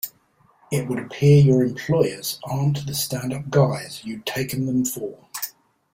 [0.71, 5.27] It would appear your employers aren't the stand up guys you'd taken them for.